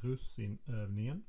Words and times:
russinövningen. 0.00 1.24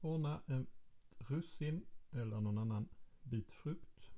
Ordna 0.00 0.42
en 0.46 0.66
russin 1.18 1.86
eller 2.10 2.40
någon 2.40 2.58
annan 2.58 2.88
bit 3.22 3.52
frukt. 3.52 4.10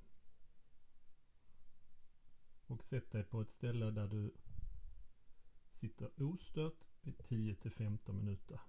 Och 2.66 2.84
sätt 2.84 3.11
dig 3.11 3.24
på 3.24 3.40
ett 3.40 3.50
ställe 3.50 3.90
där 3.90 4.08
du 4.08 4.34
sitter 5.71 6.22
ostört 6.22 6.85
i 7.03 7.13
10 7.13 7.54
till 7.54 7.71
15 7.71 8.17
minuter. 8.17 8.61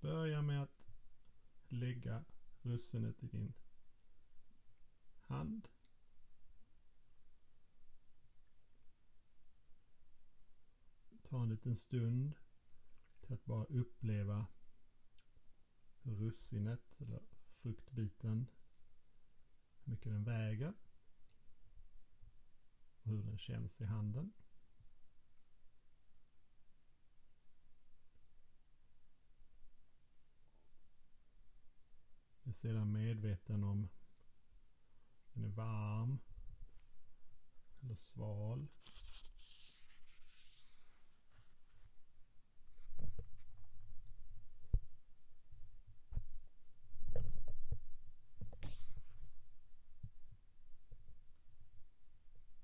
Börja 0.00 0.42
med 0.42 0.62
att 0.62 0.84
lägga 1.68 2.24
russinet 2.62 3.22
i 3.22 3.26
din 3.26 3.54
hand. 5.34 5.68
Ta 11.22 11.42
en 11.42 11.48
liten 11.48 11.76
stund 11.76 12.34
till 13.20 13.34
att 13.34 13.44
bara 13.44 13.64
uppleva 13.64 14.46
hur 16.02 16.14
russinet 16.14 17.00
eller 17.00 17.22
fruktbiten, 17.62 18.46
hur 19.84 19.92
mycket 19.92 20.12
den 20.12 20.24
väger 20.24 20.74
och 23.02 23.10
hur 23.10 23.22
den 23.22 23.38
känns 23.38 23.80
i 23.80 23.84
handen. 23.84 24.32
är 32.44 32.52
sedan 32.52 32.92
medveten 32.92 33.64
om 33.64 33.88
varm 35.54 36.20
eller 37.80 37.94
sval. 37.94 38.68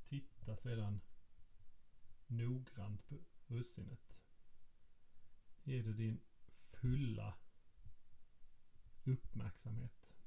Titta 0.05 0.57
sedan 0.57 1.01
noggrant 2.27 3.07
på 3.09 3.19
russinet. 3.47 4.17
Ge 5.63 5.83
det 5.83 5.93
din 5.93 6.21
fulla 6.71 7.39
uppmärksamhet. 9.05 10.20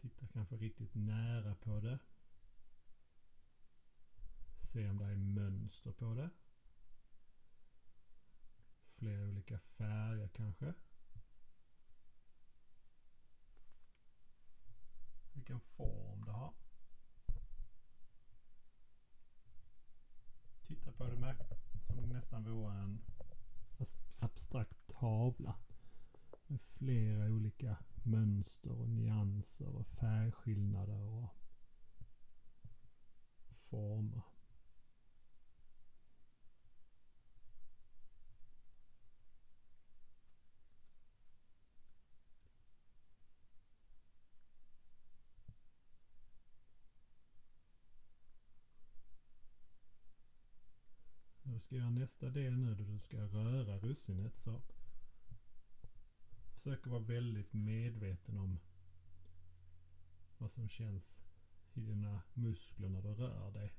Titta 0.00 0.26
kanske 0.26 0.56
riktigt 0.56 0.94
nära 0.94 1.54
på 1.54 1.80
det. 1.80 1.98
Se 4.62 4.88
om 4.88 4.98
det 4.98 5.04
är 5.04 5.16
mönster 5.16 5.92
på 5.92 6.14
det. 6.14 6.30
Flera 8.94 9.28
olika 9.28 9.58
färger 9.58 10.28
kanske. 10.28 10.74
Vilken 15.32 15.60
form 15.60 16.24
det 16.24 16.32
har. 16.32 16.54
Titta 20.62 20.92
på 20.92 21.04
det 21.04 21.36
som 21.82 22.08
nästan 22.08 22.44
vore 22.44 22.74
en 22.74 23.04
abstrakt 24.18 24.86
tavla 24.86 25.54
med 26.48 26.60
flera 26.60 27.24
olika 27.24 27.76
mönster 28.02 28.72
och 28.80 28.88
nyanser 28.88 29.76
och 29.76 29.86
färgskillnader 29.86 31.00
och 31.00 31.28
former. 33.70 34.22
Du 51.42 51.60
ska 51.60 51.76
göra 51.76 51.90
nästa 51.90 52.28
del 52.30 52.56
nu 52.56 52.74
då 52.74 52.84
du 52.84 52.98
ska 52.98 53.16
röra 53.16 53.78
russinet 53.78 54.36
så 54.36 54.62
försöker 56.58 56.90
vara 56.90 57.02
väldigt 57.02 57.52
medveten 57.52 58.38
om 58.38 58.58
vad 60.38 60.50
som 60.50 60.68
känns 60.68 61.20
i 61.74 61.80
dina 61.80 62.22
muskler 62.34 62.88
när 62.88 63.02
du 63.02 63.14
rör 63.14 63.50
dig. 63.50 63.74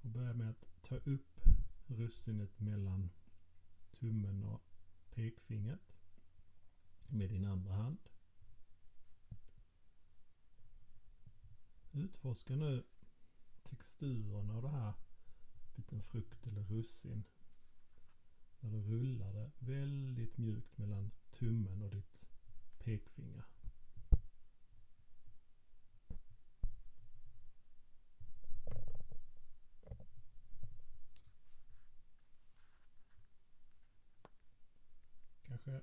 Och 0.00 0.10
börja 0.10 0.34
med 0.34 0.50
att 0.50 0.64
ta 0.82 0.96
upp 0.96 1.40
russinet 1.86 2.60
mellan 2.60 3.10
tummen 3.90 4.44
och 4.44 4.62
pekfingret 5.10 5.96
med 7.06 7.30
din 7.30 7.44
andra 7.44 7.72
hand. 7.72 7.98
Utforska 11.92 12.56
nu 12.56 12.84
texturen 13.62 14.50
av 14.50 14.62
det 14.62 14.68
här 14.70 14.94
biten 15.74 16.02
frukt 16.02 16.46
eller 16.46 16.62
russin. 16.62 17.24
När 18.60 18.70
du 18.70 18.82
rullar 18.82 19.32
det 19.32 19.50
väldigt 19.58 20.36
mjukt 20.36 20.78
mellan 20.78 21.10
tummen 21.40 21.82
och 21.82 21.90
ditt 21.90 22.20
pekfinger. 22.78 23.44
Kanske 35.42 35.80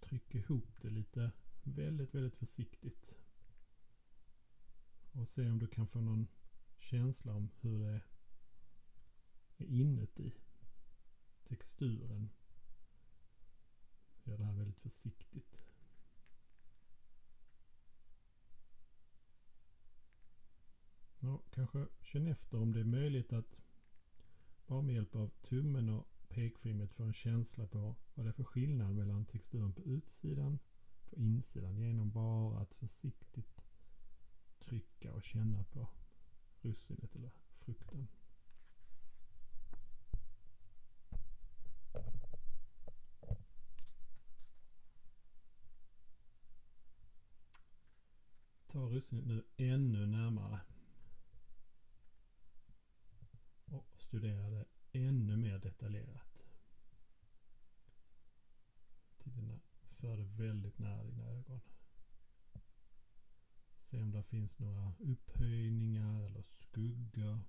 tryck 0.00 0.34
ihop 0.34 0.82
det 0.82 0.90
lite 0.90 1.32
väldigt, 1.62 2.14
väldigt 2.14 2.36
försiktigt. 2.36 3.14
Och 5.12 5.28
se 5.28 5.50
om 5.50 5.58
du 5.58 5.66
kan 5.66 5.88
få 5.88 6.00
någon 6.00 6.28
känsla 6.78 7.32
om 7.32 7.50
hur 7.60 7.78
det 7.78 8.00
är 9.56 9.66
inuti. 9.66 10.34
Texturen 11.44 12.30
Gör 14.26 14.38
det 14.38 14.44
här 14.44 14.52
väldigt 14.52 14.80
försiktigt. 14.80 15.58
Ja, 21.18 21.42
kanske 21.50 21.86
känn 22.02 22.26
efter 22.26 22.58
om 22.58 22.72
det 22.72 22.80
är 22.80 22.84
möjligt 22.84 23.32
att 23.32 23.56
bara 24.66 24.82
med 24.82 24.94
hjälp 24.94 25.14
av 25.14 25.28
tummen 25.28 25.88
och 25.88 26.08
pekfingret 26.28 26.92
få 26.92 27.02
en 27.02 27.12
känsla 27.12 27.66
på 27.66 27.96
vad 28.14 28.26
det 28.26 28.30
är 28.30 28.32
för 28.32 28.44
skillnad 28.44 28.94
mellan 28.94 29.26
texturen 29.26 29.72
på 29.72 29.82
utsidan 29.82 30.58
och 31.00 31.10
på 31.10 31.16
insidan 31.16 31.78
genom 31.78 32.10
bara 32.10 32.60
att 32.60 32.74
försiktigt 32.74 33.60
trycka 34.58 35.12
och 35.12 35.22
känna 35.22 35.64
på 35.64 35.88
russinet 36.62 37.16
eller 37.16 37.30
frukten. 37.58 38.08
Ta 48.76 48.88
russinet 48.88 49.26
nu 49.26 49.44
ännu 49.56 50.06
närmare. 50.06 50.60
Och 53.64 54.02
studera 54.02 54.50
det 54.50 54.64
ännu 54.92 55.36
mer 55.36 55.58
detaljerat. 55.58 56.42
Till 59.18 59.32
dina, 59.32 59.60
för 59.80 60.16
det 60.16 60.24
väldigt 60.24 60.78
nära 60.78 61.04
dina 61.04 61.24
ögon. 61.24 61.60
Se 63.78 64.02
om 64.02 64.10
det 64.10 64.22
finns 64.22 64.58
några 64.58 64.94
upphöjningar 64.98 66.22
eller 66.22 66.42
skuggor. 66.42 67.40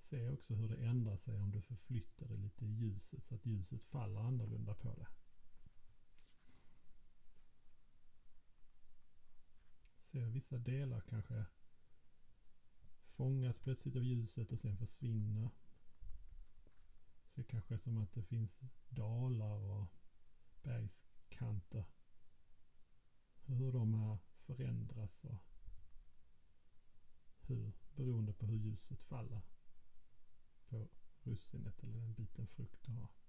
Se 0.00 0.28
också 0.28 0.54
hur 0.54 0.68
det 0.68 0.86
ändrar 0.86 1.16
sig 1.16 1.40
om 1.40 1.50
du 1.50 1.62
förflyttar 1.62 2.28
det 2.28 2.36
lite 2.36 2.64
i 2.64 2.72
ljuset 2.72 3.26
så 3.26 3.34
att 3.34 3.46
ljuset 3.46 3.84
faller 3.84 4.20
annorlunda 4.20 4.74
på 4.74 4.94
det. 4.94 5.06
Ser 10.14 10.26
vissa 10.26 10.58
delar 10.58 11.00
kanske 11.00 11.44
fångas 13.06 13.58
plötsligt 13.60 13.96
av 13.96 14.02
ljuset 14.02 14.52
och 14.52 14.58
sen 14.58 14.76
försvinner. 14.76 15.50
Ser 17.26 17.42
kanske 17.42 17.78
som 17.78 17.98
att 17.98 18.12
det 18.12 18.22
finns 18.22 18.60
dalar 18.88 19.64
och 19.64 19.86
bergskanter. 20.62 21.84
Hur 23.44 23.72
de 23.72 23.94
här 23.94 24.18
förändras 24.46 25.24
och 25.24 25.42
hur, 27.40 27.72
beroende 27.96 28.32
på 28.32 28.46
hur 28.46 28.56
ljuset 28.56 29.02
faller 29.02 29.40
på 30.68 30.88
russinet 31.22 31.82
eller 31.82 31.98
den 31.98 32.14
biten 32.14 32.46
frukt 32.46 32.82
du 32.82 32.92
har. 32.92 33.23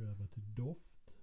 Över 0.00 0.26
till 0.26 0.54
doft. 0.54 1.14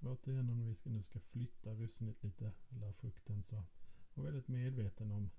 Återigen 0.00 0.50
om 0.50 0.60
vi 0.60 0.90
nu 0.90 1.02
ska 1.02 1.20
flytta 1.20 1.74
russinet 1.74 2.22
lite, 2.22 2.52
eller 2.68 2.92
frukten, 2.92 3.42
så 3.42 3.64
var 4.14 4.24
väldigt 4.24 4.48
medveten 4.48 5.10
om 5.10 5.30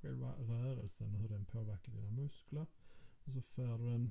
själva 0.00 0.34
rörelsen 0.34 1.14
och 1.14 1.20
hur 1.20 1.28
den 1.28 1.44
påverkar 1.44 1.92
dina 1.92 2.10
muskler. 2.10 2.66
Och 3.24 3.32
så 3.32 3.42
för 3.42 3.78
du 3.78 3.90
den 3.90 4.10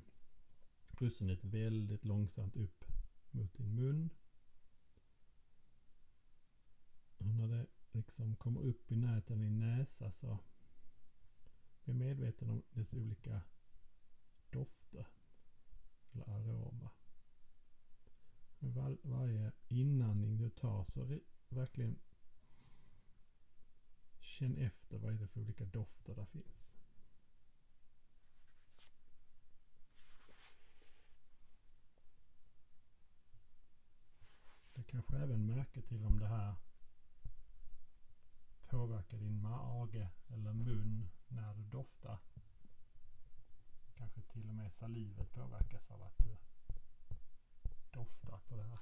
russinet 0.88 1.44
väldigt 1.44 2.04
långsamt 2.04 2.56
upp 2.56 2.84
mot 3.30 3.54
din 3.54 3.74
mun. 3.74 4.10
Och 7.18 7.26
när 7.26 7.48
det 7.48 7.66
liksom 7.92 8.36
kommer 8.36 8.60
upp 8.60 8.92
i 8.92 8.96
näten 8.96 9.42
i 9.42 9.50
näsa 9.50 10.10
så 10.10 10.38
bli 11.84 11.94
medveten 11.94 12.50
om 12.50 12.62
dess 12.70 12.94
olika 12.94 13.42
eller 16.12 16.28
aroma. 16.28 16.90
Var, 18.58 18.98
varje 19.02 19.52
inandning 19.68 20.36
du 20.36 20.50
tar 20.50 20.84
så 20.84 21.18
verkligen 21.48 21.98
känn 24.18 24.56
efter 24.56 24.98
vad 24.98 25.14
är 25.14 25.18
det 25.18 25.28
för 25.28 25.40
olika 25.40 25.64
dofter 25.64 26.14
där 26.14 26.24
finns. 26.24 26.74
Du 34.74 34.82
kanske 34.82 35.16
även 35.16 35.46
märker 35.46 35.82
till 35.82 36.04
om 36.04 36.18
det 36.18 36.26
här 36.26 36.54
påverkar 38.72 39.18
din 39.18 39.42
mage 39.42 40.10
eller 40.28 40.52
mun 40.52 41.08
när 41.28 41.54
du 41.54 41.62
doftar. 41.62 42.18
Kanske 44.02 44.22
till 44.22 44.48
och 44.48 44.54
med 44.54 44.72
salivet 44.72 45.32
påverkas 45.32 45.90
av 45.90 46.02
att 46.02 46.18
du 46.18 46.36
doftar 47.90 48.38
på 48.38 48.56
det 48.56 48.62
här 48.62 48.78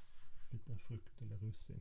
liten 0.50 0.78
frukt 0.78 1.22
eller 1.22 1.38
russin. 1.38 1.80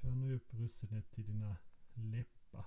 För 0.00 0.14
nu 0.14 0.34
upp 0.34 0.54
russinet 0.54 1.10
till 1.10 1.24
dina 1.26 1.56
läppar. 1.94 2.66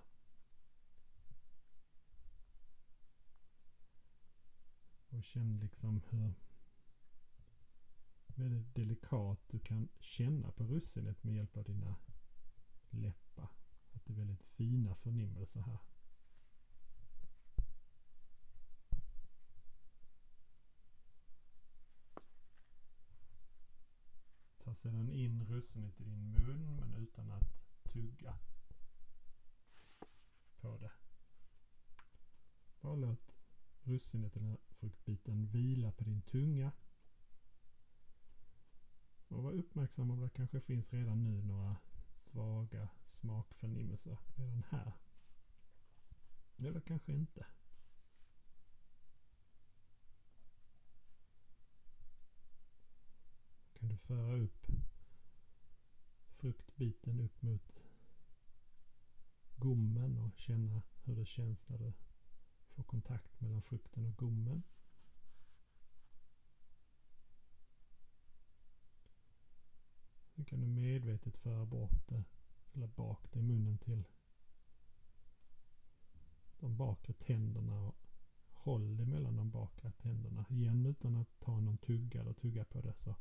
Och 5.10 5.24
känn 5.24 5.60
liksom 5.60 6.02
hur 6.10 6.34
väldigt 8.40 8.76
delikat 8.76 9.40
du 9.48 9.60
kan 9.60 9.90
känna 10.00 10.52
på 10.52 10.64
russinet 10.64 11.24
med 11.24 11.36
hjälp 11.36 11.58
av 11.58 11.64
dina 11.64 11.96
läppar. 12.90 13.50
Att 13.92 14.06
det 14.06 14.14
är 14.14 14.18
väldigt 14.18 14.44
fina 14.44 14.96
förnimmelser 14.96 15.62
här. 15.62 15.80
Ta 24.58 24.76
sedan 24.76 25.10
in 25.10 25.46
russinet 25.46 26.02
i 26.02 26.04
din 26.04 26.32
mun 26.32 26.76
men 26.76 26.94
utan 26.94 27.32
att 27.32 27.60
tugga 27.84 28.38
på 30.62 30.78
det. 30.78 30.92
Bara 32.82 32.96
låt 32.96 33.36
russinet 33.84 34.36
eller 34.36 34.58
fruktbiten 34.70 35.48
vila 35.48 35.92
på 35.92 36.04
din 36.04 36.22
tunga. 36.22 36.72
Och 39.30 39.44
var 39.44 39.52
uppmärksam 39.52 40.12
om 40.12 40.22
det 40.22 40.30
kanske 40.30 40.62
finns 40.62 40.94
redan 40.94 41.24
nu 41.24 41.42
några 41.42 41.76
svaga 42.12 42.90
smakförnimmelser 43.06 44.18
redan 44.36 44.64
här. 44.70 44.94
Eller 46.58 46.82
kanske 46.82 47.14
inte. 47.14 47.46
Kan 53.74 53.90
du 53.90 53.98
föra 53.98 54.38
upp 54.38 54.68
fruktbiten 56.40 57.20
upp 57.20 57.42
mot 57.42 57.84
gommen 59.56 60.18
och 60.18 60.40
känna 60.40 60.82
hur 61.04 61.16
det 61.16 61.26
känns 61.26 61.70
när 61.70 61.78
du 61.78 61.94
får 62.70 62.84
kontakt 62.84 63.42
mellan 63.42 63.62
frukten 63.62 64.06
och 64.06 64.16
gommen. 64.16 64.64
Nu 70.40 70.46
kan 70.46 70.62
du 70.62 70.68
medvetet 70.68 71.38
föra 71.38 71.66
bort 71.66 72.08
det, 72.08 72.24
eller 72.74 72.88
bak 72.88 73.32
det 73.32 73.40
i 73.40 73.42
munnen 73.42 73.78
till 73.78 74.04
de 76.60 76.78
bakre 76.78 77.14
tänderna 77.14 77.80
och 77.80 77.96
håll 78.52 78.98
det 78.98 79.06
mellan 79.06 79.36
de 79.36 79.52
bakre 79.52 79.92
tänderna. 79.92 80.46
Igen 80.50 80.86
utan 80.86 81.16
att 81.16 81.40
ta 81.40 81.60
någon 81.60 81.78
tugga 81.78 82.22
eller 82.22 82.34
tugga 82.34 82.66
på 82.66 82.82
det 82.82 82.94
så 82.98 83.16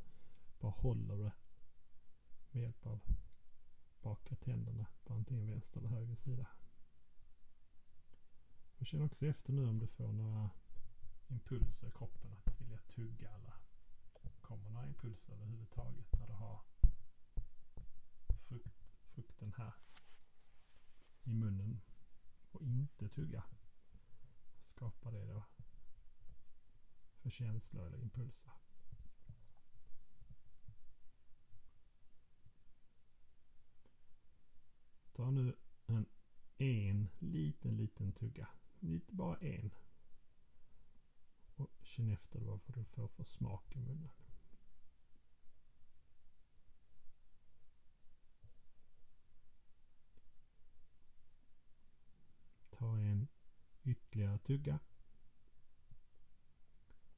bara 0.59 0.73
håller 0.73 1.17
det 1.17 1.33
med 2.51 2.63
hjälp 2.63 2.87
av 2.87 3.01
bakre 4.03 4.37
tänderna 4.37 4.87
på 5.05 5.15
antingen 5.15 5.47
vänster 5.47 5.81
eller 5.81 5.91
höger 5.91 6.15
sida. 6.15 6.47
Och 8.77 8.87
känn 8.87 9.03
också 9.03 9.27
efter 9.27 9.53
nu 9.53 9.67
om 9.67 9.79
du 9.79 9.87
får 9.87 10.13
några 10.13 10.51
impulser 11.29 11.89
i 11.89 11.91
kroppen 11.91 12.33
att 12.33 12.61
vilja 12.61 12.79
tugga 12.79 13.31
eller 13.31 13.55
kommer 14.41 14.71
några 14.71 14.87
impulser 14.87 15.33
överhuvudtaget 15.33 16.19
när 16.19 16.27
du 16.27 16.33
har 16.33 16.61
frukten 19.39 19.53
här 19.57 19.73
i 21.23 21.35
munnen 21.35 21.81
och 22.53 22.63
inte 22.63 23.09
tugga. 23.09 23.45
Skapar 24.65 25.13
det 25.13 25.27
då 25.27 25.45
för 27.17 27.31
känslor 27.31 27.87
eller 27.87 27.99
impulser? 27.99 28.53
Ta 35.13 35.31
nu 35.31 35.57
en, 35.87 36.07
en 36.59 37.09
liten, 37.19 37.77
liten 37.77 38.13
tugga. 38.13 38.49
Lite, 38.81 39.13
bara 39.13 39.37
en. 39.39 39.71
Och 41.57 41.71
känn 41.83 42.11
efter 42.11 42.41
vad 42.41 42.61
du 42.67 42.85
får 42.85 43.09
för 43.09 43.25
smak 43.25 43.77
i 43.77 43.79
munnen. 43.79 44.11
Ta 52.79 52.99
en 52.99 53.29
att 54.39 54.45
tugga. 54.45 54.79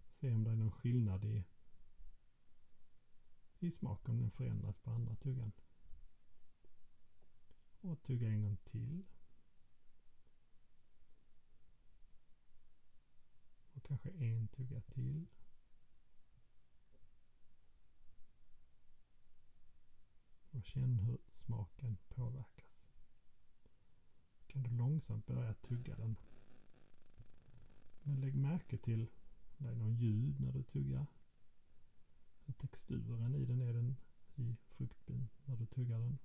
Se 0.08 0.32
om 0.32 0.44
det 0.44 0.50
är 0.50 0.56
någon 0.56 0.72
skillnad 0.72 1.24
i, 1.24 1.44
i 3.58 3.70
smak 3.70 4.08
om 4.08 4.20
den 4.20 4.30
förändras 4.30 4.76
på 4.76 4.90
andra 4.90 5.16
tuggan. 5.16 5.52
Och 7.80 8.02
tugga 8.02 8.28
en 8.28 8.42
gång 8.42 8.56
till. 8.56 9.04
Och 13.72 13.84
kanske 13.84 14.10
en 14.10 14.48
tugga 14.48 14.80
till. 14.80 15.26
Och 20.50 20.64
känn 20.64 20.98
hur 20.98 21.18
smaken 21.32 21.98
påverkas. 22.08 22.86
Kan 24.46 24.62
du 24.62 24.70
långsamt 24.70 25.26
börja 25.26 25.54
tugga 25.54 25.96
den. 25.96 26.16
Men 28.02 28.20
lägg 28.20 28.34
märke 28.34 28.78
till 28.78 29.10
om 29.58 29.66
det 29.66 29.72
är 29.72 29.76
någon 29.76 29.94
ljud 29.94 30.40
när 30.40 30.52
du 30.52 30.62
tuggar. 30.62 31.06
Hur 32.44 32.54
texturen 32.54 33.34
i 33.34 33.44
den 33.44 33.60
är 33.60 33.72
den 33.72 33.96
i 34.34 34.56
fruktbin 34.68 35.28
när 35.44 35.56
du 35.56 35.66
tuggar 35.66 35.98
den. 35.98 36.18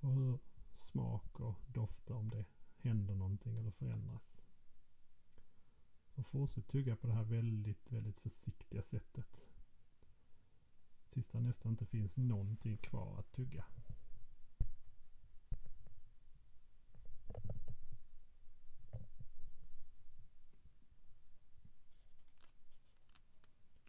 Och 0.00 0.12
hur 0.12 0.38
smak 0.74 1.40
och 1.40 1.54
dofter 1.66 2.14
om 2.14 2.30
det 2.30 2.44
händer 2.76 3.14
någonting 3.14 3.56
eller 3.56 3.70
förändras. 3.70 4.36
Och 6.14 6.26
fortsätt 6.26 6.68
tugga 6.68 6.96
på 6.96 7.06
det 7.06 7.12
här 7.12 7.24
väldigt, 7.24 7.92
väldigt 7.92 8.20
försiktiga 8.20 8.82
sättet. 8.82 9.40
Tills 11.10 11.28
det 11.28 11.40
nästan 11.40 11.72
inte 11.72 11.86
finns 11.86 12.16
någonting 12.16 12.76
kvar 12.76 13.18
att 13.18 13.32
tugga. 13.32 13.64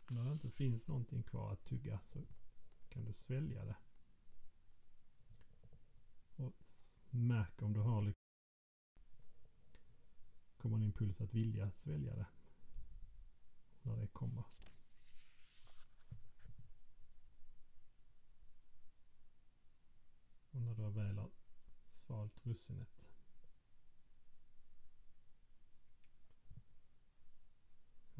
När 0.09 0.25
det 0.25 0.31
inte 0.31 0.49
finns 0.49 0.87
någonting 0.87 1.23
kvar 1.23 1.53
att 1.53 1.65
tugga 1.65 1.99
så 2.05 2.25
kan 2.89 3.05
du 3.05 3.13
svälja 3.13 3.65
det. 3.65 3.75
Och 6.35 6.53
märk 7.09 7.61
om 7.61 7.73
du 7.73 7.79
har 7.79 8.13
kommer 10.57 10.77
en 10.77 10.83
impuls 10.83 11.21
att 11.21 11.33
vilja 11.33 11.71
svälja 11.71 12.15
det. 12.15 12.27
När 13.81 13.97
det 13.97 14.07
kommer. 14.07 14.43
Och 20.51 20.61
när 20.61 20.75
du 20.75 20.89
väl 20.89 21.17
har 21.17 21.31
svalt 21.87 22.45
russinet. 22.45 23.06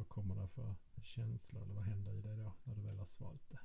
Vad 0.08 0.16
kommer 0.16 0.36
det 0.36 0.48
för 0.48 0.76
känsla 1.04 1.62
eller 1.62 1.74
vad 1.74 1.84
händer 1.84 2.14
i 2.14 2.22
dig 2.22 2.38
då 2.38 2.54
när 2.64 2.76
du 2.76 2.82
väl 2.82 2.98
har 2.98 3.06
svalt 3.06 3.50
det? 3.50 3.60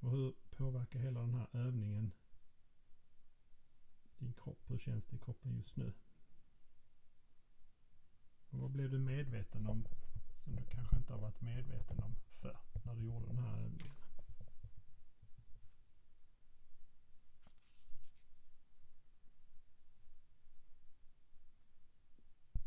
Och 0.00 0.10
hur 0.10 0.34
påverkar 0.50 0.98
hela 0.98 1.20
den 1.20 1.34
här 1.34 1.48
övningen 1.52 2.12
din 4.18 4.32
kropp? 4.32 4.70
Hur 4.70 4.78
känns 4.78 5.06
det 5.06 5.16
i 5.16 5.18
kroppen 5.18 5.56
just 5.56 5.76
nu? 5.76 5.92
Och 8.50 8.58
vad 8.58 8.70
blev 8.70 8.90
du 8.90 8.98
medveten 8.98 9.66
om 9.66 9.86
som 10.44 10.56
du 10.56 10.62
kanske 10.64 10.96
inte 10.96 11.12
har 11.12 11.20
varit 11.20 11.40
medveten 11.40 11.98
om 11.98 12.14
för 12.40 12.58
när 12.84 12.94
du 12.94 13.02
gjorde 13.02 13.26
den 13.26 13.38
här 13.38 13.58
övningen? 13.58 13.94